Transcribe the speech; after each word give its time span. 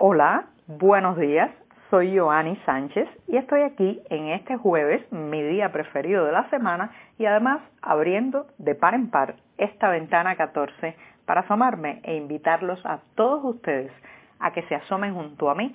Hola, 0.00 0.44
buenos 0.68 1.16
días. 1.16 1.50
Soy 1.90 2.16
Joanny 2.16 2.54
Sánchez 2.64 3.08
y 3.26 3.36
estoy 3.36 3.62
aquí 3.62 4.00
en 4.10 4.28
este 4.28 4.56
jueves, 4.56 5.02
mi 5.10 5.42
día 5.42 5.72
preferido 5.72 6.24
de 6.24 6.30
la 6.30 6.48
semana, 6.50 6.92
y 7.18 7.26
además 7.26 7.62
abriendo 7.82 8.46
de 8.58 8.76
par 8.76 8.94
en 8.94 9.10
par 9.10 9.34
esta 9.56 9.88
ventana 9.88 10.36
14 10.36 10.94
para 11.26 11.40
asomarme 11.40 12.00
e 12.04 12.14
invitarlos 12.14 12.78
a 12.86 13.00
todos 13.16 13.56
ustedes 13.56 13.90
a 14.38 14.52
que 14.52 14.62
se 14.68 14.76
asomen 14.76 15.14
junto 15.14 15.50
a 15.50 15.56
mí 15.56 15.74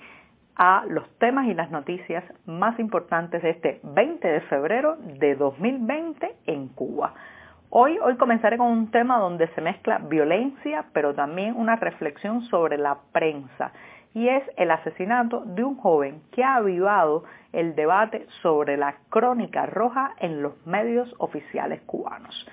a 0.56 0.84
los 0.88 1.06
temas 1.18 1.46
y 1.46 1.52
las 1.52 1.70
noticias 1.70 2.24
más 2.46 2.78
importantes 2.78 3.42
de 3.42 3.50
este 3.50 3.80
20 3.82 4.26
de 4.26 4.40
febrero 4.40 4.96
de 4.96 5.34
2020 5.34 6.34
en 6.46 6.68
Cuba. 6.68 7.12
Hoy, 7.68 7.98
hoy 7.98 8.16
comenzaré 8.16 8.56
con 8.56 8.68
un 8.68 8.90
tema 8.90 9.18
donde 9.18 9.48
se 9.48 9.60
mezcla 9.60 9.98
violencia, 9.98 10.86
pero 10.94 11.12
también 11.12 11.56
una 11.56 11.76
reflexión 11.76 12.40
sobre 12.42 12.78
la 12.78 12.96
prensa 13.12 13.72
y 14.14 14.28
es 14.28 14.42
el 14.56 14.70
asesinato 14.70 15.42
de 15.44 15.64
un 15.64 15.76
joven 15.76 16.22
que 16.32 16.44
ha 16.44 16.56
avivado 16.56 17.24
el 17.52 17.74
debate 17.74 18.26
sobre 18.42 18.76
la 18.76 18.94
crónica 19.10 19.66
roja 19.66 20.12
en 20.18 20.40
los 20.40 20.54
medios 20.66 21.12
oficiales 21.18 21.82
cubanos. 21.82 22.48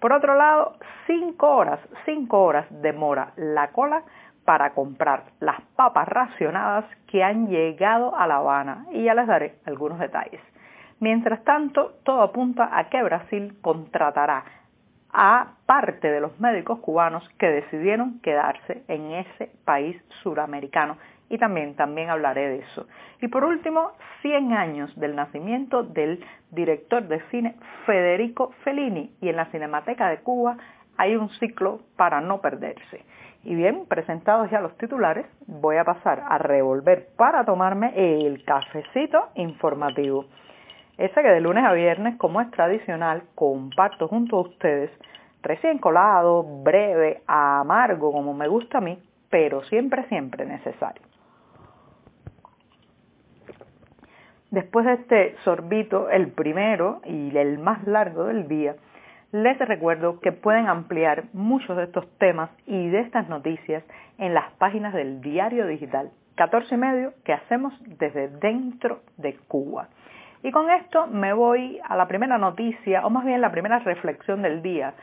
Por 0.00 0.12
otro 0.12 0.34
lado, 0.34 0.76
cinco 1.06 1.56
horas, 1.56 1.80
cinco 2.04 2.42
horas 2.42 2.66
demora 2.70 3.32
la 3.36 3.72
cola 3.72 4.02
para 4.44 4.74
comprar 4.74 5.24
las 5.40 5.60
papas 5.74 6.06
racionadas 6.06 6.84
que 7.08 7.24
han 7.24 7.48
llegado 7.48 8.14
a 8.16 8.26
La 8.26 8.36
Habana 8.36 8.86
y 8.92 9.04
ya 9.04 9.14
les 9.14 9.26
daré 9.26 9.56
algunos 9.64 9.98
detalles. 9.98 10.40
Mientras 11.00 11.42
tanto, 11.44 11.94
todo 12.04 12.22
apunta 12.22 12.70
a 12.72 12.88
que 12.88 13.02
Brasil 13.02 13.58
contratará 13.60 14.44
a 15.12 15.54
parte 15.66 16.10
de 16.10 16.20
los 16.20 16.38
médicos 16.40 16.80
cubanos 16.80 17.28
que 17.38 17.48
decidieron 17.48 18.20
quedarse 18.20 18.82
en 18.88 19.12
ese 19.12 19.50
país 19.64 19.96
suramericano 20.22 20.98
y 21.28 21.38
también, 21.38 21.74
también 21.74 22.10
hablaré 22.10 22.48
de 22.48 22.58
eso. 22.58 22.86
Y 23.20 23.28
por 23.28 23.44
último, 23.44 23.92
100 24.22 24.52
años 24.52 24.94
del 24.98 25.16
nacimiento 25.16 25.82
del 25.82 26.24
director 26.50 27.02
de 27.08 27.20
cine 27.30 27.56
Federico 27.84 28.52
Fellini 28.62 29.12
y 29.20 29.28
en 29.28 29.36
la 29.36 29.46
Cinemateca 29.46 30.08
de 30.08 30.18
Cuba 30.18 30.56
hay 30.96 31.16
un 31.16 31.28
ciclo 31.30 31.80
para 31.96 32.20
no 32.20 32.40
perderse. 32.40 33.04
Y 33.44 33.54
bien, 33.54 33.86
presentados 33.86 34.50
ya 34.50 34.60
los 34.60 34.76
titulares, 34.76 35.26
voy 35.46 35.76
a 35.76 35.84
pasar 35.84 36.24
a 36.28 36.38
revolver 36.38 37.08
para 37.16 37.44
tomarme 37.44 37.92
el 37.94 38.44
cafecito 38.44 39.28
informativo. 39.34 40.26
Ese 40.98 41.22
que 41.22 41.28
de 41.28 41.40
lunes 41.40 41.64
a 41.64 41.72
viernes, 41.72 42.16
como 42.16 42.40
es 42.40 42.50
tradicional, 42.50 43.22
comparto 43.34 44.08
junto 44.08 44.36
a 44.36 44.40
ustedes, 44.40 44.90
recién 45.42 45.78
colado, 45.78 46.42
breve, 46.42 47.22
amargo, 47.26 48.12
como 48.12 48.32
me 48.32 48.48
gusta 48.48 48.78
a 48.78 48.80
mí, 48.80 48.98
pero 49.28 49.62
siempre, 49.64 50.04
siempre 50.08 50.46
necesario. 50.46 51.02
Después 54.50 54.86
de 54.86 54.92
este 54.94 55.36
sorbito, 55.44 56.08
el 56.08 56.28
primero 56.28 57.02
y 57.04 57.36
el 57.36 57.58
más 57.58 57.86
largo 57.86 58.24
del 58.24 58.48
día, 58.48 58.76
les 59.32 59.58
recuerdo 59.58 60.20
que 60.20 60.32
pueden 60.32 60.66
ampliar 60.68 61.24
muchos 61.34 61.76
de 61.76 61.84
estos 61.84 62.08
temas 62.18 62.48
y 62.64 62.88
de 62.88 63.00
estas 63.00 63.28
noticias 63.28 63.84
en 64.18 64.32
las 64.32 64.50
páginas 64.52 64.94
del 64.94 65.20
diario 65.20 65.66
digital 65.66 66.10
14 66.36 66.74
y 66.74 66.78
medio 66.78 67.12
que 67.24 67.32
hacemos 67.32 67.74
desde 67.98 68.28
dentro 68.28 69.00
de 69.16 69.36
Cuba. 69.48 69.88
Y 70.42 70.50
con 70.50 70.70
esto 70.70 71.06
me 71.06 71.32
voy 71.32 71.80
a 71.84 71.96
la 71.96 72.06
primera 72.06 72.38
noticia, 72.38 73.04
o 73.06 73.10
más 73.10 73.24
bien 73.24 73.40
la 73.40 73.50
primera 73.50 73.78
reflexión 73.80 74.42
del 74.42 74.62
día, 74.62 74.94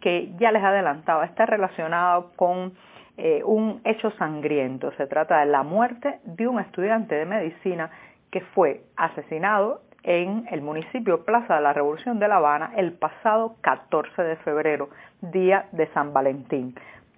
que 0.00 0.32
ya 0.38 0.50
les 0.52 0.62
adelantaba, 0.62 1.24
está 1.24 1.46
relacionado 1.46 2.32
con 2.36 2.72
eh, 3.16 3.42
un 3.44 3.80
hecho 3.84 4.10
sangriento. 4.12 4.92
Se 4.92 5.06
trata 5.06 5.40
de 5.40 5.46
la 5.46 5.62
muerte 5.62 6.20
de 6.24 6.48
un 6.48 6.58
estudiante 6.58 7.14
de 7.14 7.26
medicina 7.26 7.90
que 8.30 8.40
fue 8.40 8.82
asesinado 8.96 9.82
en 10.02 10.46
el 10.50 10.62
municipio 10.62 11.24
Plaza 11.24 11.56
de 11.56 11.60
la 11.60 11.72
Revolución 11.72 12.18
de 12.18 12.28
La 12.28 12.36
Habana 12.36 12.72
el 12.76 12.92
pasado 12.92 13.56
14 13.60 14.22
de 14.22 14.36
febrero, 14.36 14.88
día 15.20 15.66
de 15.72 15.86
San 15.88 16.12
Valentín. 16.12 16.74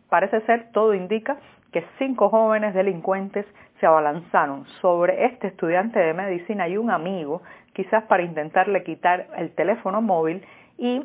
Parece 0.08 0.40
ser, 0.42 0.72
todo 0.72 0.94
indica, 0.94 1.36
que 1.72 1.84
cinco 1.98 2.28
jóvenes 2.28 2.74
delincuentes 2.74 3.46
se 3.80 3.86
abalanzaron 3.86 4.66
sobre 4.80 5.26
este 5.26 5.48
estudiante 5.48 5.98
de 5.98 6.12
medicina 6.12 6.68
y 6.68 6.76
un 6.76 6.90
amigo, 6.90 7.42
quizás 7.72 8.04
para 8.04 8.22
intentarle 8.22 8.82
quitar 8.82 9.28
el 9.36 9.50
teléfono 9.54 10.02
móvil 10.02 10.42
y 10.78 11.02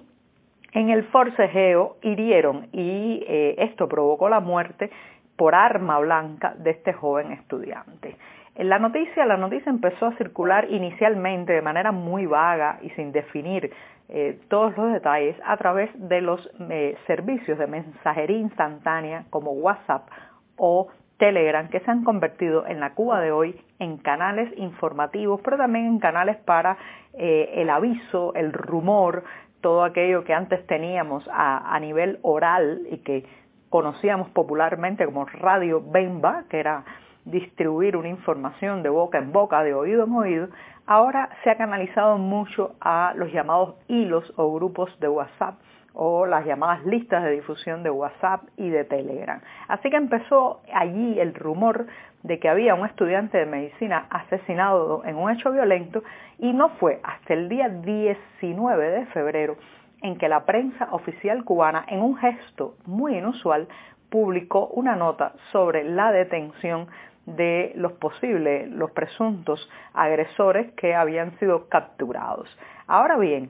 en 0.73 0.89
el 0.89 1.05
forcejeo 1.05 1.97
hirieron 2.01 2.67
y 2.71 3.23
eh, 3.27 3.55
esto 3.59 3.87
provocó 3.87 4.29
la 4.29 4.39
muerte 4.39 4.89
por 5.35 5.55
arma 5.55 5.99
blanca 5.99 6.53
de 6.57 6.71
este 6.71 6.93
joven 6.93 7.31
estudiante. 7.31 8.17
En 8.55 8.69
la 8.69 8.79
noticia, 8.79 9.25
la 9.25 9.37
noticia 9.37 9.69
empezó 9.69 10.07
a 10.07 10.17
circular 10.17 10.67
inicialmente 10.69 11.53
de 11.53 11.61
manera 11.61 11.91
muy 11.91 12.25
vaga 12.25 12.79
y 12.81 12.89
sin 12.91 13.11
definir 13.11 13.71
eh, 14.09 14.39
todos 14.49 14.75
los 14.77 14.91
detalles 14.93 15.35
a 15.45 15.57
través 15.57 15.91
de 15.95 16.21
los 16.21 16.49
eh, 16.69 16.97
servicios 17.05 17.59
de 17.59 17.67
mensajería 17.67 18.37
instantánea 18.37 19.25
como 19.29 19.51
WhatsApp 19.51 20.07
o 20.55 20.87
Telegram 21.17 21.67
que 21.69 21.79
se 21.79 21.91
han 21.91 22.03
convertido 22.03 22.65
en 22.67 22.79
la 22.79 22.93
Cuba 22.93 23.19
de 23.21 23.31
hoy 23.31 23.59
en 23.79 23.97
canales 23.97 24.51
informativos, 24.57 25.41
pero 25.43 25.57
también 25.57 25.85
en 25.85 25.99
canales 25.99 26.37
para 26.37 26.77
eh, 27.13 27.51
el 27.55 27.69
aviso, 27.69 28.33
el 28.35 28.53
rumor, 28.53 29.23
todo 29.61 29.83
aquello 29.83 30.23
que 30.23 30.33
antes 30.33 30.65
teníamos 30.67 31.27
a, 31.31 31.75
a 31.75 31.79
nivel 31.79 32.19
oral 32.21 32.81
y 32.91 32.97
que 32.99 33.25
conocíamos 33.69 34.29
popularmente 34.29 35.05
como 35.05 35.25
radio 35.25 35.81
Bemba, 35.81 36.43
que 36.49 36.59
era 36.59 36.85
distribuir 37.25 37.97
una 37.97 38.07
información 38.07 38.83
de 38.83 38.89
boca 38.89 39.17
en 39.17 39.31
boca, 39.31 39.63
de 39.63 39.73
oído 39.73 40.05
en 40.05 40.13
oído, 40.13 40.47
ahora 40.85 41.29
se 41.43 41.49
ha 41.49 41.57
canalizado 41.57 42.17
mucho 42.17 42.75
a 42.79 43.13
los 43.15 43.31
llamados 43.33 43.75
hilos 43.87 44.31
o 44.37 44.53
grupos 44.53 44.97
de 44.99 45.09
WhatsApp 45.09 45.55
o 45.99 46.27
las 46.27 46.45
llamadas 46.45 46.85
listas 46.85 47.23
de 47.23 47.31
difusión 47.31 47.81
de 47.81 47.89
WhatsApp 47.89 48.43
y 48.55 48.69
de 48.69 48.83
Telegram. 48.83 49.41
Así 49.67 49.89
que 49.89 49.97
empezó 49.97 50.61
allí 50.71 51.19
el 51.19 51.33
rumor 51.33 51.87
de 52.21 52.39
que 52.39 52.49
había 52.49 52.75
un 52.75 52.85
estudiante 52.85 53.39
de 53.39 53.47
medicina 53.47 54.05
asesinado 54.11 55.03
en 55.05 55.15
un 55.15 55.31
hecho 55.31 55.51
violento 55.51 56.03
y 56.37 56.53
no 56.53 56.69
fue 56.79 56.99
hasta 57.01 57.33
el 57.33 57.49
día 57.49 57.69
19 57.69 58.91
de 58.91 59.05
febrero 59.07 59.57
en 60.03 60.19
que 60.19 60.29
la 60.29 60.45
prensa 60.45 60.87
oficial 60.91 61.43
cubana, 61.43 61.83
en 61.87 62.01
un 62.01 62.15
gesto 62.17 62.75
muy 62.85 63.17
inusual, 63.17 63.67
publicó 64.11 64.67
una 64.67 64.95
nota 64.95 65.33
sobre 65.51 65.83
la 65.83 66.11
detención 66.11 66.87
de 67.25 67.73
los 67.75 67.93
posibles, 67.93 68.69
los 68.69 68.91
presuntos 68.91 69.67
agresores 69.95 70.71
que 70.73 70.93
habían 70.93 71.37
sido 71.39 71.67
capturados. 71.69 72.47
Ahora 72.85 73.17
bien, 73.17 73.49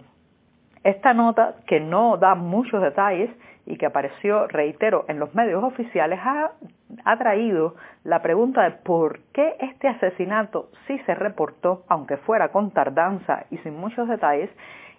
esta 0.87 1.13
nota, 1.13 1.55
que 1.67 1.81
no 1.81 2.15
da 2.17 2.33
muchos 2.35 2.81
detalles 2.81 3.29
y 3.65 3.77
que 3.77 3.85
apareció, 3.85 4.47
reitero, 4.47 5.03
en 5.09 5.19
los 5.19 5.35
medios 5.35 5.61
oficiales, 5.61 6.17
ha, 6.23 7.17
traído 7.17 7.75
la 8.05 8.21
pregunta 8.21 8.63
de 8.63 8.71
por 8.71 9.19
qué 9.33 9.57
este 9.59 9.89
asesinato 9.89 10.69
sí 10.87 10.97
se 11.05 11.13
reportó, 11.13 11.83
aunque 11.89 12.15
fuera 12.15 12.49
con 12.49 12.71
tardanza 12.71 13.45
y 13.51 13.57
sin 13.57 13.75
muchos 13.75 14.07
detalles, 14.07 14.49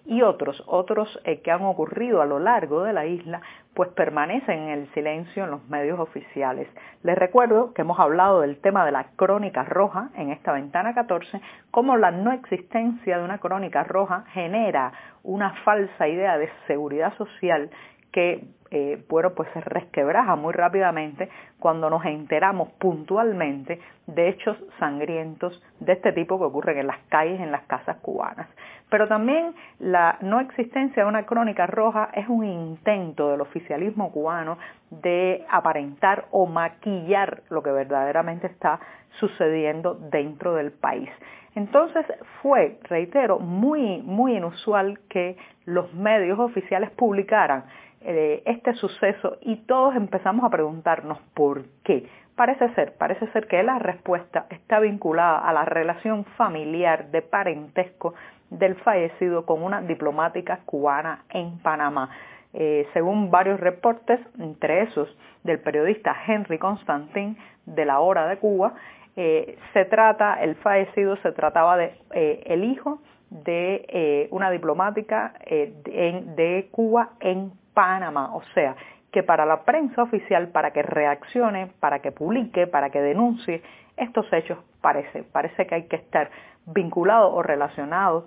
y 0.09 0.23
otros, 0.23 0.63
otros 0.65 1.19
eh, 1.23 1.39
que 1.41 1.51
han 1.51 1.61
ocurrido 1.61 2.23
a 2.23 2.25
lo 2.25 2.39
largo 2.39 2.81
de 2.83 2.93
la 2.93 3.05
isla, 3.05 3.41
pues 3.75 3.89
permanecen 3.91 4.63
en 4.63 4.69
el 4.69 4.93
silencio 4.95 5.43
en 5.43 5.51
los 5.51 5.69
medios 5.69 5.99
oficiales. 5.99 6.67
Les 7.03 7.15
recuerdo 7.15 7.75
que 7.75 7.83
hemos 7.83 7.99
hablado 7.99 8.41
del 8.41 8.59
tema 8.59 8.85
de 8.85 8.91
la 8.91 9.11
crónica 9.15 9.63
roja 9.63 10.09
en 10.15 10.31
esta 10.31 10.51
ventana 10.51 10.95
14, 10.95 11.39
cómo 11.69 11.95
la 11.95 12.09
no 12.09 12.31
existencia 12.31 13.19
de 13.19 13.23
una 13.23 13.37
crónica 13.37 13.83
roja 13.83 14.25
genera 14.33 14.93
una 15.21 15.53
falsa 15.63 16.07
idea 16.07 16.39
de 16.39 16.49
seguridad 16.65 17.15
social 17.15 17.69
que 18.11 18.47
eh, 18.71 19.03
bueno, 19.09 19.31
pues 19.31 19.49
se 19.53 19.61
resquebraja 19.61 20.35
muy 20.35 20.53
rápidamente 20.53 21.27
cuando 21.57 21.89
nos 21.89 22.05
enteramos 22.05 22.69
puntualmente 22.73 23.79
de 24.05 24.29
hechos 24.29 24.57
sangrientos 24.77 25.59
de 25.79 25.93
este 25.93 26.11
tipo 26.13 26.37
que 26.37 26.45
ocurren 26.45 26.77
en 26.77 26.87
las 26.87 26.99
calles, 27.09 27.39
en 27.39 27.51
las 27.51 27.63
casas 27.63 27.97
cubanas. 27.97 28.47
Pero 28.89 29.07
también 29.07 29.55
la 29.79 30.17
no 30.21 30.39
existencia 30.39 31.03
de 31.03 31.09
una 31.09 31.25
crónica 31.25 31.65
roja 31.65 32.09
es 32.13 32.27
un 32.29 32.45
intento 32.45 33.31
del 33.31 33.41
oficialismo 33.41 34.11
cubano 34.11 34.59
de 34.91 35.45
aparentar 35.49 36.25
o 36.31 36.45
maquillar 36.45 37.41
lo 37.49 37.63
que 37.63 37.71
verdaderamente 37.71 38.47
está 38.47 38.79
sucediendo 39.19 39.95
dentro 39.95 40.53
del 40.53 40.71
país. 40.71 41.09
Entonces 41.55 42.05
fue, 42.41 42.79
reitero, 42.83 43.39
muy, 43.39 44.01
muy 44.03 44.37
inusual 44.37 44.99
que 45.09 45.37
los 45.65 45.91
medios 45.93 46.39
oficiales 46.39 46.91
publicaran 46.91 47.65
este 48.01 48.73
suceso 48.75 49.37
y 49.41 49.57
todos 49.67 49.95
empezamos 49.95 50.45
a 50.45 50.49
preguntarnos 50.49 51.19
por 51.33 51.65
qué. 51.83 52.07
Parece 52.35 52.69
ser, 52.73 52.93
parece 52.97 53.27
ser 53.33 53.47
que 53.47 53.61
la 53.63 53.79
respuesta 53.79 54.45
está 54.49 54.79
vinculada 54.79 55.39
a 55.39 55.51
la 55.51 55.65
relación 55.65 56.23
familiar 56.37 57.11
de 57.11 57.21
parentesco 57.21 58.13
del 58.49 58.75
fallecido 58.75 59.45
con 59.45 59.61
una 59.61 59.81
diplomática 59.81 60.59
cubana 60.65 61.25
en 61.29 61.59
Panamá. 61.59 62.09
Eh, 62.53 62.87
según 62.93 63.29
varios 63.29 63.59
reportes, 63.59 64.19
entre 64.39 64.83
esos 64.83 65.07
del 65.43 65.59
periodista 65.59 66.15
Henry 66.25 66.57
Constantin 66.57 67.37
de 67.65 67.85
la 67.85 67.99
Hora 67.99 68.27
de 68.27 68.37
Cuba, 68.37 68.73
Eh, 69.21 69.57
se 69.73 69.83
trata, 69.85 70.41
el 70.41 70.55
fallecido 70.55 71.17
se 71.17 71.33
trataba 71.33 71.75
de 71.75 71.91
eh, 72.13 72.41
el 72.45 72.63
hijo 72.63 73.01
de 73.31 74.29
una 74.31 74.49
diplomática 74.49 75.33
de 75.45 76.69
Cuba 76.71 77.09
en 77.19 77.51
Panamá, 77.79 78.35
o 78.35 78.41
sea, 78.53 78.75
que 79.09 79.23
para 79.23 79.45
la 79.45 79.63
prensa 79.63 80.03
oficial, 80.03 80.49
para 80.49 80.71
que 80.71 80.81
reaccione, 80.81 81.67
para 81.79 81.99
que 81.99 82.11
publique, 82.11 82.67
para 82.67 82.89
que 82.89 82.99
denuncie 82.99 83.63
estos 83.95 84.25
hechos, 84.33 84.59
parece, 84.81 85.23
parece 85.23 85.65
que 85.65 85.75
hay 85.75 85.83
que 85.87 85.95
estar 85.95 86.29
vinculado 86.65 87.33
o 87.33 87.41
relacionado 87.41 88.25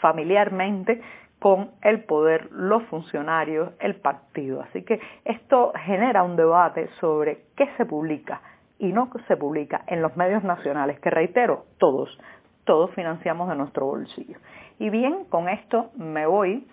familiarmente 0.00 1.02
con 1.40 1.72
el 1.82 2.04
poder, 2.04 2.52
los 2.52 2.84
funcionarios, 2.84 3.72
el 3.80 3.96
partido. 3.96 4.62
Así 4.62 4.84
que 4.84 5.00
esto 5.24 5.72
genera 5.84 6.22
un 6.22 6.36
debate 6.36 6.88
sobre 7.00 7.46
qué 7.56 7.68
se 7.78 7.84
publica 7.84 8.40
y 8.78 8.92
no 8.92 9.10
se 9.26 9.36
publica 9.36 9.82
en 9.88 10.02
los 10.02 10.16
medios 10.16 10.44
nacionales, 10.44 11.00
que 11.00 11.10
reitero, 11.10 11.64
todos, 11.78 12.16
todos 12.64 12.92
financiamos 12.92 13.48
de 13.48 13.56
nuestro 13.56 13.86
bolsillo. 13.86 14.38
Y 14.78 14.88
bien, 14.88 15.24
con 15.24 15.48
esto 15.48 15.90
me 15.96 16.26
voy 16.26 16.68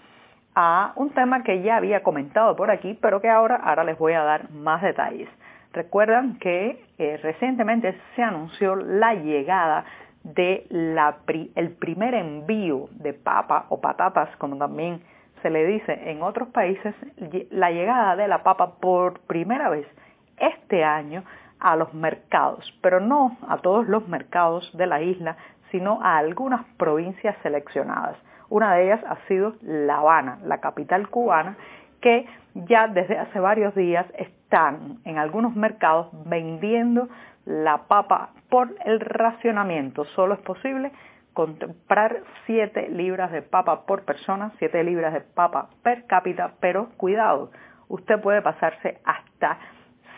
a 0.59 0.94
un 0.95 1.12
tema 1.12 1.44
que 1.44 1.62
ya 1.62 1.75
había 1.75 2.01
comentado 2.01 2.56
por 2.56 2.71
aquí, 2.71 2.98
pero 3.00 3.21
que 3.21 3.30
ahora, 3.30 3.57
ahora 3.57 3.83
les 3.83 3.95
voy 4.00 4.13
a 4.13 4.24
dar 4.24 4.50
más 4.50 4.81
detalles. 4.81 5.30
Recuerdan 5.71 6.39
que 6.39 6.83
eh, 6.98 7.19
recientemente 7.21 7.95
se 8.15 8.24
anunció 8.24 8.75
la 8.75 9.13
llegada 9.13 9.86
de 10.24 10.65
la, 10.71 11.18
el 11.54 11.69
primer 11.74 12.15
envío 12.15 12.89
de 12.94 13.13
papa 13.13 13.68
o 13.69 13.80
patatas, 13.80 14.36
como 14.38 14.57
también 14.57 15.04
se 15.44 15.51
le 15.51 15.63
dice 15.63 16.09
en 16.09 16.24
otros 16.24 16.48
países, 16.48 16.95
la 17.51 17.69
llegada 17.69 18.15
de 18.15 18.27
la 18.27 18.42
papa 18.42 18.80
por 18.80 19.19
primera 19.27 19.69
vez 19.69 19.86
este 20.38 20.83
año 20.83 21.24
a 21.59 21.75
los 21.75 21.94
mercados, 21.94 22.65
pero 22.81 23.00
no 23.00 23.38
a 23.48 23.59
todos 23.59 23.88
los 23.88 24.07
mercados 24.07 24.75
de 24.75 24.88
la 24.88 25.04
isla, 25.04 25.38
sino 25.69 26.01
a 26.01 26.18
algunas 26.18 26.65
provincias 26.77 27.36
seleccionadas. 27.44 28.18
Una 28.49 28.75
de 28.75 28.85
ellas 28.85 29.01
ha 29.07 29.17
sido 29.27 29.55
La 29.61 29.97
Habana, 29.97 30.39
la 30.44 30.59
capital 30.59 31.09
cubana, 31.09 31.57
que 32.01 32.25
ya 32.53 32.88
desde 32.88 33.17
hace 33.17 33.39
varios 33.39 33.75
días 33.75 34.05
están 34.17 34.99
en 35.03 35.17
algunos 35.17 35.55
mercados 35.55 36.07
vendiendo 36.25 37.09
la 37.45 37.88
papa 37.88 38.29
por 38.49 38.73
el 38.85 38.99
racionamiento. 38.99 40.05
Solo 40.05 40.35
es 40.35 40.39
posible 40.41 40.91
comprar 41.33 42.21
7 42.45 42.89
libras 42.89 43.31
de 43.31 43.41
papa 43.41 43.85
por 43.85 44.03
persona, 44.05 44.51
7 44.59 44.83
libras 44.83 45.13
de 45.13 45.21
papa 45.21 45.69
per 45.83 46.05
cápita, 46.07 46.53
pero 46.59 46.89
cuidado, 46.97 47.51
usted 47.89 48.19
puede 48.21 48.41
pasarse 48.41 48.99
hasta 49.05 49.57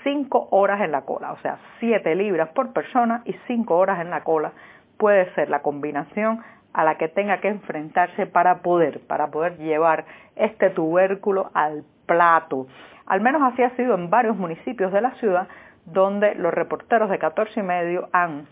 5 0.04 0.50
horas 0.52 0.82
en 0.82 0.92
la 0.92 1.02
cola, 1.02 1.34
o 1.34 1.38
sea, 1.40 1.58
7 1.80 2.16
libras 2.16 2.50
por 2.50 2.72
persona 2.72 3.22
y 3.26 3.34
5 3.48 3.76
horas 3.76 4.00
en 4.00 4.10
la 4.10 4.24
cola 4.24 4.54
puede 4.98 5.34
ser 5.34 5.50
la 5.50 5.62
combinación 5.62 6.42
a 6.74 6.84
la 6.84 6.96
que 6.98 7.08
tenga 7.08 7.40
que 7.40 7.48
enfrentarse 7.48 8.26
para 8.26 8.62
poder, 8.62 9.02
para 9.08 9.28
poder 9.28 9.58
llevar 9.58 10.06
este 10.36 10.70
tubérculo 10.70 11.50
al 11.54 11.84
plato. 12.06 12.68
Al 13.06 13.22
menos 13.22 13.42
así 13.42 13.64
ha 13.64 13.76
sido 13.76 13.96
en 13.96 14.10
varios 14.10 14.36
municipios 14.38 14.92
de 14.92 15.02
la 15.02 15.12
ciudad, 15.16 15.48
donde 15.86 16.36
los 16.36 16.54
reporteros 16.54 17.10
de 17.10 17.18
14 17.18 17.60
y 17.60 17.64
medio 17.64 18.10
han 18.12 18.48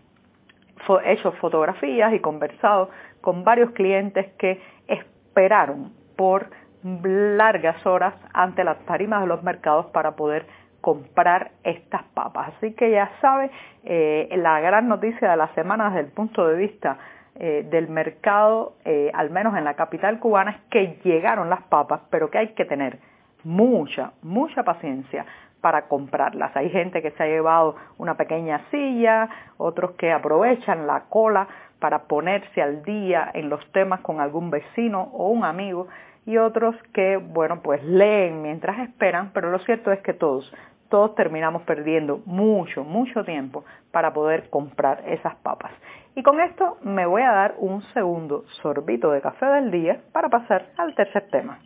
hecho 1.06 1.32
fotografías 1.34 2.14
y 2.14 2.20
conversado 2.20 2.90
con 3.22 3.44
varios 3.44 3.72
clientes 3.72 4.28
que 4.38 4.62
esperaron 4.88 5.94
por 6.16 6.50
largas 6.84 7.86
horas 7.86 8.14
ante 8.34 8.64
las 8.64 8.80
tarimas 8.86 9.22
de 9.22 9.28
los 9.28 9.44
mercados 9.44 9.88
para 9.88 10.16
poder 10.16 10.46
comprar 10.82 11.52
estas 11.64 12.04
papas. 12.14 12.54
Así 12.58 12.74
que 12.74 12.92
ya 12.92 13.12
sabe, 13.20 13.52
eh, 13.84 14.30
la 14.38 14.60
gran 14.60 14.88
noticia 14.88 15.32
de 15.32 15.38
la 15.38 15.54
semana 15.54 15.90
desde 15.90 16.08
el 16.08 16.14
punto 16.14 16.48
de 16.48 16.56
vista 16.56 16.98
eh, 17.40 17.66
del 17.70 17.88
mercado, 17.88 18.74
eh, 18.84 19.12
al 19.14 19.30
menos 19.30 19.56
en 19.56 19.64
la 19.64 19.76
capital 19.76 20.20
cubana, 20.20 20.52
es 20.52 20.62
que 20.70 21.00
llegaron 21.04 21.50
las 21.50 21.62
papas, 21.64 22.02
pero 22.10 22.30
que 22.32 22.40
hay 22.40 22.48
que 22.50 22.66
tener 22.66 23.00
mucha, 23.44 24.12
mucha 24.22 24.64
paciencia 24.64 25.26
para 25.62 25.88
comprarlas. 25.88 26.56
Hay 26.56 26.70
gente 26.70 27.02
que 27.02 27.12
se 27.12 27.24
ha 27.24 27.28
llevado 27.28 27.76
una 27.98 28.16
pequeña 28.16 28.62
silla, 28.72 29.30
otros 29.58 29.92
que 29.92 30.12
aprovechan 30.12 30.88
la 30.88 31.06
cola 31.10 31.48
para 31.80 32.04
ponerse 32.04 32.62
al 32.62 32.84
día 32.84 33.30
en 33.34 33.50
los 33.50 33.72
temas 33.72 34.02
con 34.02 34.20
algún 34.20 34.50
vecino 34.50 35.10
o 35.14 35.30
un 35.30 35.46
amigo 35.46 35.88
y 36.26 36.38
otros 36.38 36.76
que, 36.94 37.18
bueno, 37.18 37.62
pues 37.62 37.84
leen 37.84 38.42
mientras 38.42 38.80
esperan, 38.80 39.32
pero 39.34 39.50
lo 39.50 39.60
cierto 39.60 39.92
es 39.92 40.00
que 40.02 40.14
todos, 40.14 40.54
todos 40.90 41.16
terminamos 41.16 41.64
perdiendo 41.64 42.22
mucho, 42.26 42.84
mucho 42.84 43.24
tiempo 43.24 43.64
para 43.92 44.14
poder 44.14 44.50
comprar 44.50 45.04
esas 45.08 45.36
papas. 45.38 45.72
Y 46.16 46.24
con 46.24 46.40
esto 46.40 46.78
me 46.82 47.06
voy 47.06 47.22
a 47.22 47.32
dar 47.32 47.56
un 47.60 47.82
segundo 47.94 48.44
sorbito 48.62 49.12
de 49.12 49.22
café 49.22 49.46
del 49.46 49.72
día 49.72 50.02
para 50.12 50.30
pasar 50.30 50.68
al 50.78 50.96
tercer 50.96 51.28
tema. 51.30 51.60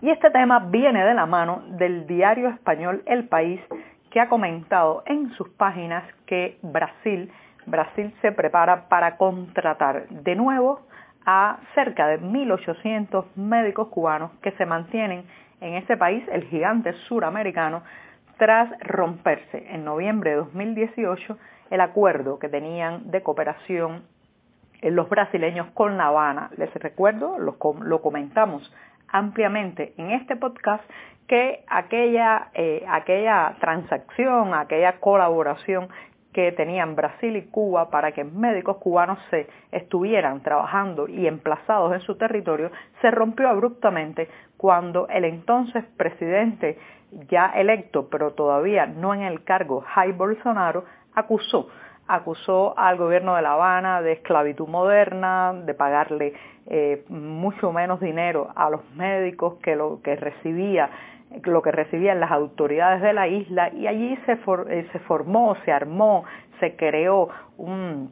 Y 0.00 0.10
este 0.10 0.30
tema 0.30 0.58
viene 0.58 1.04
de 1.04 1.14
la 1.14 1.24
mano 1.24 1.62
del 1.78 2.06
diario 2.06 2.48
español 2.48 3.02
El 3.06 3.28
País, 3.28 3.60
que 4.10 4.20
ha 4.20 4.28
comentado 4.28 5.02
en 5.06 5.30
sus 5.32 5.48
páginas 5.50 6.04
que 6.26 6.58
Brasil, 6.62 7.32
Brasil 7.66 8.14
se 8.20 8.30
prepara 8.32 8.88
para 8.88 9.16
contratar 9.16 10.06
de 10.08 10.36
nuevo 10.36 10.80
a 11.26 11.58
cerca 11.74 12.06
de 12.06 12.20
1.800 12.20 13.24
médicos 13.36 13.88
cubanos 13.88 14.30
que 14.42 14.52
se 14.52 14.66
mantienen 14.66 15.24
en 15.60 15.74
ese 15.74 15.96
país, 15.96 16.24
el 16.30 16.44
gigante 16.44 16.92
suramericano, 17.08 17.82
tras 18.36 18.68
romperse 18.80 19.66
en 19.70 19.84
noviembre 19.84 20.30
de 20.30 20.36
2018 20.36 21.38
el 21.70 21.80
acuerdo 21.80 22.38
que 22.38 22.48
tenían 22.48 23.10
de 23.10 23.22
cooperación 23.22 24.02
en 24.82 24.96
los 24.96 25.08
brasileños 25.08 25.68
con 25.72 25.96
La 25.96 26.08
Habana. 26.08 26.50
Les 26.56 26.72
recuerdo, 26.74 27.38
lo, 27.38 27.56
lo 27.80 28.02
comentamos 28.02 28.70
ampliamente 29.08 29.94
en 29.96 30.10
este 30.10 30.36
podcast 30.36 30.84
que 31.26 31.64
aquella, 31.68 32.48
eh, 32.52 32.84
aquella 32.88 33.56
transacción, 33.60 34.52
aquella 34.52 35.00
colaboración 35.00 35.88
que 36.34 36.52
tenían 36.52 36.96
Brasil 36.96 37.36
y 37.36 37.42
Cuba 37.42 37.88
para 37.88 38.12
que 38.12 38.24
médicos 38.24 38.76
cubanos 38.78 39.18
se 39.30 39.46
estuvieran 39.72 40.42
trabajando 40.42 41.08
y 41.08 41.26
emplazados 41.26 41.94
en 41.94 42.00
su 42.00 42.16
territorio, 42.16 42.70
se 43.00 43.10
rompió 43.10 43.48
abruptamente 43.48 44.28
cuando 44.56 45.08
el 45.08 45.24
entonces 45.24 45.84
presidente 45.96 46.76
ya 47.30 47.52
electo, 47.54 48.08
pero 48.10 48.32
todavía 48.32 48.84
no 48.84 49.14
en 49.14 49.22
el 49.22 49.44
cargo, 49.44 49.82
Jair 49.82 50.14
Bolsonaro, 50.14 50.84
acusó 51.14 51.68
acusó 52.06 52.78
al 52.78 52.98
gobierno 52.98 53.34
de 53.34 53.40
La 53.40 53.52
Habana 53.52 54.02
de 54.02 54.12
esclavitud 54.12 54.68
moderna, 54.68 55.54
de 55.54 55.72
pagarle 55.72 56.34
eh, 56.66 57.02
mucho 57.08 57.72
menos 57.72 58.00
dinero 58.00 58.50
a 58.54 58.68
los 58.68 58.84
médicos 58.94 59.54
que 59.62 59.74
lo 59.74 60.00
que 60.02 60.16
recibía 60.16 60.90
lo 61.44 61.62
que 61.62 61.72
recibían 61.72 62.20
las 62.20 62.30
autoridades 62.30 63.02
de 63.02 63.12
la 63.12 63.28
isla 63.28 63.72
y 63.72 63.86
allí 63.86 64.16
se, 64.26 64.32
eh, 64.32 64.88
se 64.92 64.98
formó, 65.00 65.56
se 65.64 65.72
armó, 65.72 66.24
se 66.60 66.76
creó 66.76 67.28
un 67.56 68.10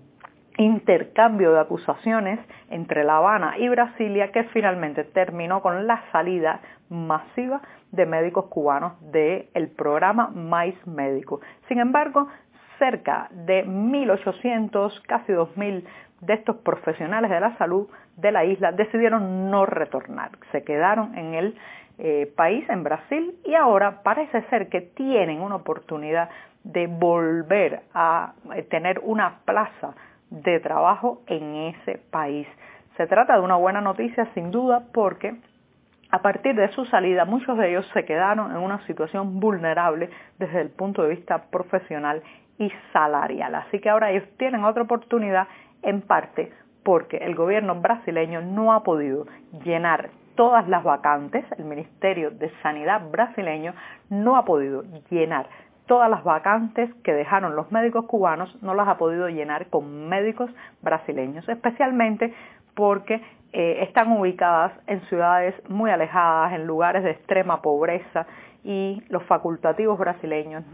intercambio 0.59 1.53
de 1.53 1.61
acusaciones 1.61 2.39
entre 2.71 3.05
La 3.05 3.17
Habana 3.19 3.57
y 3.59 3.69
Brasilia 3.69 4.33
que 4.33 4.45
finalmente 4.45 5.05
terminó 5.05 5.63
con 5.63 5.87
la 5.87 6.03
salida 6.13 6.61
masiva 6.91 7.63
de 7.91 8.07
médicos 8.07 8.47
cubanos 8.47 8.93
del 9.13 9.69
programa 9.77 10.29
Mais 10.29 10.75
Médico. 10.87 11.41
Sin 11.69 11.79
embargo, 11.79 12.29
cerca 12.83 13.29
de 13.31 13.65
1.800, 13.65 15.03
casi 15.07 15.33
2.000 15.33 15.85
de 16.21 16.35
estos 16.35 16.57
profesionales 16.57 17.31
de 17.31 17.39
la 17.39 17.57
salud 17.57 17.87
de 18.17 18.33
la 18.33 18.45
isla 18.45 18.73
decidieron 18.73 19.51
no 19.51 19.67
retornar. 19.67 20.31
Se 20.51 20.65
quedaron 20.65 21.17
en 21.17 21.35
el 21.35 21.55
eh, 21.99 22.33
país, 22.37 22.69
en 22.69 22.83
Brasil, 22.83 23.37
y 23.45 23.55
ahora 23.55 24.03
parece 24.03 24.43
ser 24.51 24.69
que 24.69 24.81
tienen 24.81 25.41
una 25.43 25.57
oportunidad 25.57 26.29
de 26.65 26.89
volver 26.89 27.83
a 27.95 28.33
eh, 28.53 28.63
tener 28.65 29.01
una 29.05 29.39
plaza 29.45 29.95
de 30.31 30.59
trabajo 30.59 31.23
en 31.29 31.55
ese 31.55 32.01
país. 32.11 32.49
Se 32.97 33.07
trata 33.07 33.37
de 33.37 33.43
una 33.43 33.57
buena 33.57 33.81
noticia 33.81 34.29
sin 34.35 34.51
duda 34.51 34.83
porque 34.93 35.37
a 36.13 36.21
partir 36.21 36.55
de 36.55 36.71
su 36.73 36.85
salida 36.85 37.25
muchos 37.25 37.57
de 37.57 37.71
ellos 37.71 37.91
se 37.95 38.05
quedaron 38.05 38.51
en 38.53 38.59
una 38.59 38.87
situación 38.87 39.41
vulnerable 39.41 40.11
desde 40.39 40.61
el 40.61 40.69
punto 40.69 41.03
de 41.03 41.09
vista 41.09 41.45
profesional 41.51 42.23
y 42.59 42.71
salarial. 42.93 43.55
Así 43.55 43.81
que 43.81 43.89
ahora 43.89 44.11
ellos 44.11 44.29
tienen 44.37 44.63
otra 44.65 44.83
oportunidad 44.83 45.49
en 45.81 46.03
parte 46.03 46.53
porque 46.85 47.17
el 47.17 47.35
gobierno 47.35 47.81
brasileño 47.81 48.43
no 48.43 48.75
ha 48.75 48.83
podido 48.83 49.27
llenar 49.65 50.11
todas 50.35 50.69
las 50.69 50.85
vacantes, 50.85 51.45
el 51.57 51.65
Ministerio 51.65 52.31
de 52.31 52.51
Sanidad 52.63 53.09
brasileño 53.11 53.75
no 54.11 54.37
ha 54.37 54.45
podido 54.45 54.85
llenar 55.11 55.49
todas 55.87 56.11
las 56.11 56.25
vacantes 56.25 56.93
que 57.05 57.13
dejaron 57.13 57.57
los 57.57 57.73
médicos 57.73 58.07
cubanos, 58.07 58.55
no 58.63 58.75
las 58.75 58.89
ha 58.89 58.99
podido 58.99 59.29
llenar 59.29 59.67
con 59.69 60.09
médicos 60.09 60.51
brasileños, 60.81 61.49
especialmente 61.49 62.35
porque 62.75 63.21
eh, 63.53 63.83
están 63.83 64.13
ubicadas 64.13 64.73
en 64.87 65.01
ciudades 65.09 65.55
muy 65.69 65.91
alejadas, 65.91 66.55
en 66.55 66.67
lugares 66.67 67.05
de 67.05 67.11
extrema 67.11 67.61
pobreza 67.61 68.27
y 68.65 69.03
los 69.09 69.23
facultativos 69.25 69.99
brasileños, 69.99 70.65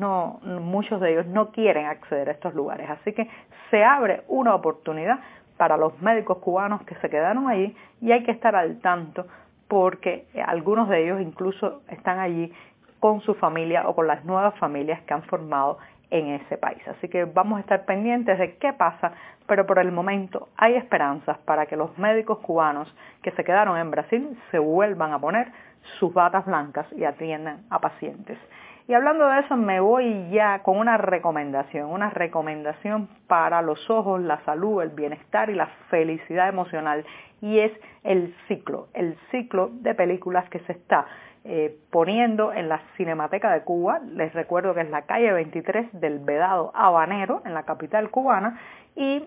muchos 0.43 1.01
de 1.01 1.13
ellos 1.13 1.27
no 1.27 1.51
quieren 1.53 1.87
acceder 1.87 2.29
a 2.29 2.33
estos 2.33 2.55
lugares. 2.55 2.89
Así 2.91 3.13
que 3.13 3.29
se 3.71 3.83
abre 3.83 4.23
una 4.29 4.55
oportunidad 4.55 5.21
para 5.57 5.77
los 5.77 6.01
médicos 6.01 6.39
cubanos 6.39 6.83
que 6.83 6.95
se 6.97 7.09
quedaron 7.09 7.49
allí 7.49 7.75
y 8.01 8.13
hay 8.13 8.23
que 8.23 8.31
estar 8.31 8.55
al 8.55 8.81
tanto 8.81 9.27
porque 9.69 10.27
algunos 10.47 10.89
de 10.89 11.05
ellos 11.05 11.21
incluso 11.21 11.83
están 11.89 12.19
allí 12.19 12.53
con 13.01 13.21
su 13.21 13.35
familia 13.35 13.89
o 13.89 13.95
con 13.95 14.07
las 14.07 14.25
nuevas 14.25 14.57
familias 14.59 15.01
que 15.03 15.15
han 15.15 15.23
formado 15.25 15.79
en 16.11 16.29
ese 16.29 16.57
país. 16.57 16.87
Así 16.89 17.09
que 17.09 17.25
vamos 17.25 17.59
a 17.59 17.61
estar 17.61 17.85
pendientes 17.85 18.39
de 18.39 18.57
qué 18.57 18.73
pasa, 18.73 19.13
pero 19.47 19.67
por 19.67 19.79
el 19.79 19.93
momento 19.93 20.49
hay 20.57 20.75
esperanzas 20.75 21.39
para 21.39 21.67
que 21.67 21.77
los 21.77 21.97
médicos 21.99 22.39
cubanos 22.39 22.95
que 23.23 23.31
se 23.33 23.45
quedaron 23.45 23.79
en 23.79 23.91
Brasil 23.91 24.39
se 24.51 24.59
vuelvan 24.59 25.13
a 25.13 25.19
poner 25.19 25.53
sus 25.99 26.13
batas 26.13 26.45
blancas 26.47 26.87
y 26.93 27.05
atiendan 27.05 27.63
a 27.71 27.79
pacientes. 27.81 28.39
Y 28.87 28.95
hablando 28.95 29.29
de 29.29 29.41
eso, 29.41 29.55
me 29.55 29.81
voy 29.81 30.31
ya 30.31 30.61
con 30.63 30.79
una 30.79 30.97
recomendación, 30.97 31.91
una 31.91 32.09
recomendación 32.09 33.07
para 33.27 33.61
los 33.61 33.91
ojos, 33.91 34.19
la 34.23 34.41
salud, 34.47 34.81
el 34.81 34.89
bienestar 34.89 35.51
y 35.51 35.55
la 35.55 35.67
felicidad 35.91 36.49
emocional, 36.49 37.05
y 37.43 37.59
es 37.59 37.73
el 38.03 38.35
ciclo, 38.49 38.89
el 38.95 39.19
ciclo 39.31 39.69
de 39.73 39.95
películas 39.95 40.49
que 40.49 40.61
se 40.61 40.73
está 40.73 41.07
eh, 41.45 41.77
poniendo 41.91 42.53
en 42.53 42.69
la 42.69 42.81
Cinemateca 42.97 43.53
de 43.53 43.63
Cuba. 43.63 44.01
Les 44.01 44.33
recuerdo 44.33 44.75
que 44.75 44.83
es 44.83 44.91
la 44.91 45.03
calle 45.03 45.33
23 45.33 46.01
del 46.01 46.19
Vedado 46.19 46.73
Habanero, 46.75 47.43
en 47.45 47.55
la 47.55 47.65
capital 47.65 48.11
cubana, 48.11 48.61
y 48.97 49.25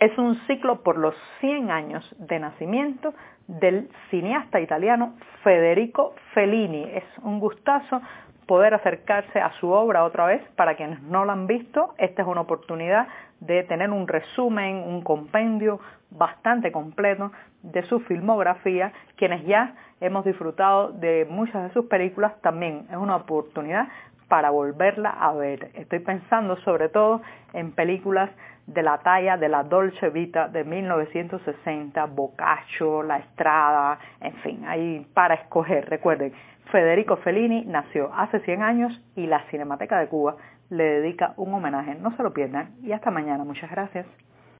es 0.00 0.18
un 0.18 0.38
ciclo 0.46 0.82
por 0.82 0.98
los 0.98 1.14
100 1.40 1.70
años 1.70 2.14
de 2.18 2.38
nacimiento 2.38 3.14
del 3.46 3.88
cineasta 4.10 4.60
italiano 4.60 5.14
Federico 5.42 6.14
Fellini. 6.34 6.84
Es 6.84 7.04
un 7.22 7.38
gustazo 7.40 8.02
poder 8.46 8.74
acercarse 8.74 9.40
a 9.40 9.52
su 9.60 9.70
obra 9.70 10.04
otra 10.04 10.26
vez. 10.26 10.42
Para 10.56 10.76
quienes 10.76 11.02
no 11.02 11.24
la 11.24 11.32
han 11.32 11.46
visto, 11.46 11.94
esta 11.98 12.22
es 12.22 12.28
una 12.28 12.42
oportunidad 12.42 13.08
de 13.40 13.64
tener 13.64 13.90
un 13.90 14.08
resumen, 14.08 14.76
un 14.76 15.02
compendio 15.02 15.80
bastante 16.10 16.72
completo 16.72 17.32
de 17.62 17.82
su 17.84 18.00
filmografía. 18.00 18.92
Quienes 19.16 19.44
ya 19.46 19.74
hemos 20.00 20.24
disfrutado 20.24 20.92
de 20.92 21.26
muchas 21.28 21.64
de 21.64 21.70
sus 21.70 21.86
películas, 21.86 22.40
también 22.42 22.86
es 22.90 22.96
una 22.96 23.16
oportunidad 23.16 23.88
para 24.28 24.50
volverla 24.50 25.10
a 25.10 25.32
ver. 25.34 25.70
Estoy 25.74 26.00
pensando 26.00 26.56
sobre 26.58 26.88
todo 26.88 27.22
en 27.52 27.72
películas 27.72 28.30
de 28.66 28.82
la 28.82 28.98
talla 28.98 29.36
de 29.36 29.48
la 29.48 29.62
Dolce 29.62 30.10
Vita 30.10 30.48
de 30.48 30.64
1960, 30.64 32.04
Boccaccio, 32.06 33.02
La 33.02 33.18
Estrada, 33.18 33.98
en 34.20 34.34
fin, 34.38 34.64
ahí 34.66 35.06
para 35.14 35.34
escoger. 35.34 35.88
Recuerden, 35.88 36.32
Federico 36.72 37.16
Fellini 37.18 37.64
nació 37.64 38.12
hace 38.12 38.40
100 38.40 38.62
años 38.62 39.02
y 39.14 39.26
la 39.26 39.40
Cinemateca 39.50 40.00
de 40.00 40.08
Cuba 40.08 40.36
le 40.68 40.84
dedica 40.84 41.34
un 41.36 41.54
homenaje. 41.54 41.94
No 41.94 42.16
se 42.16 42.22
lo 42.24 42.32
pierdan 42.32 42.74
y 42.82 42.92
hasta 42.92 43.12
mañana. 43.12 43.44
Muchas 43.44 43.70
gracias. 43.70 44.06